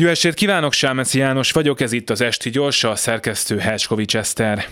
Jó 0.00 0.08
estét 0.08 0.34
kívánok, 0.34 0.72
Sámeci 0.72 1.18
János 1.18 1.52
vagyok, 1.52 1.80
ez 1.80 1.92
itt 1.92 2.10
az 2.10 2.20
Esti 2.20 2.50
Gyorsa, 2.50 2.90
a 2.90 2.96
szerkesztő 2.96 3.58
Helskovics 3.58 4.16
Eszter. 4.16 4.66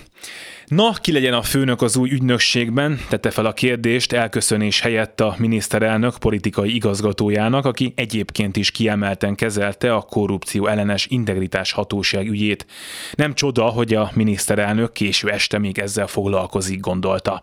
Na, 0.66 0.92
ki 1.00 1.12
legyen 1.12 1.32
a 1.32 1.42
főnök 1.42 1.82
az 1.82 1.96
új 1.96 2.10
ügynökségben? 2.10 3.00
Tette 3.08 3.30
fel 3.30 3.46
a 3.46 3.52
kérdést 3.52 4.12
elköszönés 4.12 4.80
helyett 4.80 5.20
a 5.20 5.34
miniszterelnök 5.38 6.18
politikai 6.18 6.74
igazgatójának, 6.74 7.64
aki 7.64 7.92
egyébként 7.96 8.56
is 8.56 8.70
kiemelten 8.70 9.34
kezelte 9.34 9.94
a 9.94 10.00
korrupció 10.00 10.66
ellenes 10.66 11.06
integritás 11.06 11.72
hatóság 11.72 12.28
ügyét. 12.28 12.66
Nem 13.14 13.34
csoda, 13.34 13.64
hogy 13.64 13.94
a 13.94 14.10
miniszterelnök 14.14 14.92
késő 14.92 15.28
este 15.30 15.58
még 15.58 15.78
ezzel 15.78 16.06
foglalkozik, 16.06 16.80
gondolta. 16.80 17.42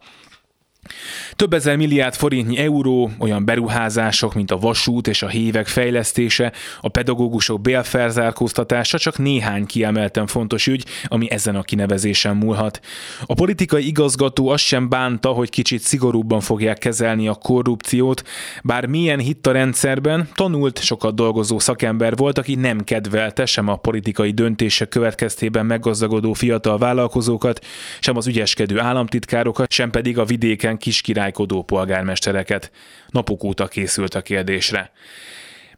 Több 1.36 1.54
ezer 1.54 1.76
milliárd 1.76 2.16
forintnyi 2.16 2.58
euró, 2.58 3.12
olyan 3.20 3.46
beruházások, 3.46 4.34
mint 4.34 4.52
a 4.52 4.58
vasút 4.58 5.08
és 5.08 5.22
a 5.22 5.28
hévek 5.28 5.68
fejlesztése, 5.68 6.52
a 6.82 6.90
pedagógusok 6.90 7.62
bélfelzárkóztatása 7.62 8.98
csak 8.98 9.18
néhány 9.18 9.66
kiemelten 9.66 10.28
fontos 10.28 10.68
ügy, 10.68 10.86
ami 11.06 11.32
ezen 11.32 11.56
a 11.56 11.62
kinevezésen 11.62 12.36
múlhat. 12.36 12.80
A 13.26 13.34
politikai 13.34 13.88
igazgató 13.88 14.48
azt 14.50 14.64
sem 14.64 14.90
bánta, 14.90 15.30
hogy 15.30 15.50
kicsit 15.50 15.82
szigorúbban 15.82 16.40
fogják 16.40 16.78
kezelni 16.78 17.28
a 17.28 17.34
korrupciót, 17.34 18.24
bár 18.64 18.86
milyen 18.86 19.20
hitt 19.20 19.48
a 19.48 19.52
rendszerben, 19.52 20.30
tanult, 20.34 20.80
sokat 20.80 21.16
dolgozó 21.16 21.60
szakember 21.60 22.16
volt, 22.16 22.38
aki 22.38 22.56
nem 22.56 22.84
kedvelte 22.84 23.46
sem 23.46 23.68
a 23.68 23.76
politikai 23.76 24.32
döntések 24.32 24.90
következtében 24.90 25.66
meggazdagodó 25.66 26.34
fiatal 26.34 26.78
vállalkozókat, 26.78 27.66
sem 28.00 28.18
az 28.18 28.28
ügyeskedő 28.28 28.80
államtitkárokat, 28.80 29.72
sem 29.72 29.90
pedig 29.90 30.18
a 30.18 30.26
vidéken 30.26 30.73
kis 30.78 30.94
kiskirálykodó 30.94 31.64
polgármestereket. 31.64 32.72
Napok 33.10 33.44
óta 33.44 33.68
készült 33.68 34.16
a 34.16 34.22
kérdésre. 34.22 34.92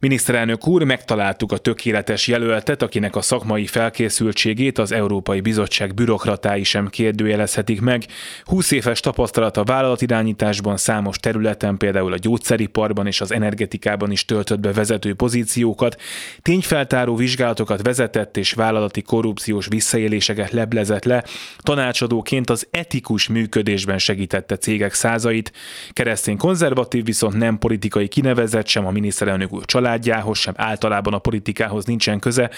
Miniszterelnök 0.00 0.66
úr, 0.66 0.82
megtaláltuk 0.82 1.52
a 1.52 1.56
tökéletes 1.56 2.26
jelöltet, 2.26 2.82
akinek 2.82 3.16
a 3.16 3.20
szakmai 3.20 3.66
felkészültségét 3.66 4.78
az 4.78 4.92
Európai 4.92 5.40
Bizottság 5.40 5.94
bürokratái 5.94 6.64
sem 6.64 6.88
kérdőjelezhetik 6.88 7.80
meg. 7.80 8.04
20 8.44 8.70
éves 8.70 9.00
tapasztalat 9.00 9.56
a 9.56 9.64
vállalatirányításban 9.64 10.76
számos 10.76 11.18
területen, 11.18 11.76
például 11.76 12.12
a 12.12 12.16
gyógyszeriparban 12.16 13.06
és 13.06 13.20
az 13.20 13.32
energetikában 13.32 14.10
is 14.10 14.24
töltött 14.24 14.60
be 14.60 14.72
vezető 14.72 15.14
pozíciókat, 15.14 16.00
tényfeltáró 16.42 17.14
vizsgálatokat 17.14 17.82
vezetett 17.82 18.36
és 18.36 18.52
vállalati 18.52 19.02
korrupciós 19.02 19.66
visszaéléseket 19.66 20.50
leblezett 20.50 21.04
le, 21.04 21.24
tanácsadóként 21.58 22.50
az 22.50 22.66
etikus 22.70 23.28
működésben 23.28 23.98
segítette 23.98 24.56
cégek 24.56 24.94
százait, 24.94 25.52
keresztény 25.90 26.36
konzervatív, 26.36 27.04
viszont 27.04 27.36
nem 27.36 27.58
politikai 27.58 28.08
kinevezett 28.08 28.66
sem 28.66 28.86
a 28.86 28.90
miniszterelnök 28.90 29.52
úr 29.52 29.64
család 29.64 29.84
családjához, 29.86 30.38
sem 30.38 30.54
általában 30.56 31.14
a 31.14 31.18
politikához 31.18 31.84
nincsen 31.84 32.18
köze, 32.18 32.50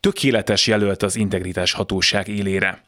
tökéletes 0.00 0.66
jelölt 0.66 1.02
az 1.02 1.16
integritás 1.16 1.72
hatóság 1.72 2.28
élére. 2.28 2.82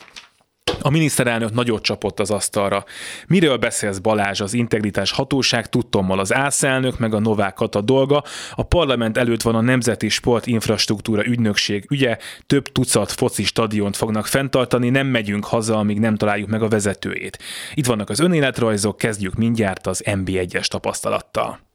A 0.81 0.91
miniszterelnök 0.91 1.53
nagyot 1.55 1.83
csapott 1.83 2.21
az 2.21 2.31
asztalra. 2.31 2.85
Miről 3.27 3.57
beszélsz 3.57 3.99
Balázs, 3.99 4.41
az 4.41 4.55
integritás 4.55 5.11
hatóság 5.11 5.69
tudtommal 5.69 6.19
az 6.19 6.35
ászelnök, 6.35 6.99
meg 6.99 7.15
a 7.15 7.19
Novák 7.19 7.55
Kata 7.55 7.81
dolga. 7.81 8.23
A 8.55 8.63
parlament 8.63 9.19
előtt 9.19 9.43
van 9.43 9.55
a 9.55 9.61
Nemzeti 9.61 10.09
Sport 10.09 10.47
Infrastruktúra 10.47 11.27
ügynökség 11.27 11.87
ügye, 11.91 12.19
több 12.47 12.69
tucat 12.69 13.13
foci 13.13 13.45
stadiont 13.45 13.97
fognak 13.97 14.27
fenntartani, 14.27 14.91
nem 14.91 15.07
megyünk 15.07 15.45
haza, 15.45 15.79
amíg 15.79 15.99
nem 15.99 16.17
találjuk 16.17 16.49
meg 16.49 16.63
a 16.63 16.69
vezetőjét. 16.69 17.39
Itt 17.75 17.87
vannak 17.87 18.11
az 18.11 18.21
önéletrajzok, 18.21 18.97
kezdjük 18.97 19.35
mindjárt 19.35 19.87
az 19.87 20.03
MB1-es 20.07 20.67
tapasztalattal. 20.67 21.72